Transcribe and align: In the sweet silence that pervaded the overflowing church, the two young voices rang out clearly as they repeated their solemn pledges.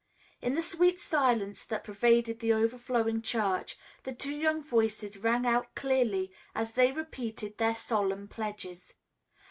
In 0.41 0.55
the 0.55 0.63
sweet 0.63 0.97
silence 0.97 1.63
that 1.63 1.83
pervaded 1.83 2.39
the 2.39 2.53
overflowing 2.53 3.21
church, 3.21 3.77
the 4.01 4.11
two 4.15 4.33
young 4.33 4.63
voices 4.63 5.19
rang 5.19 5.45
out 5.45 5.75
clearly 5.75 6.31
as 6.55 6.73
they 6.73 6.91
repeated 6.91 7.59
their 7.59 7.75
solemn 7.75 8.27
pledges. 8.27 8.95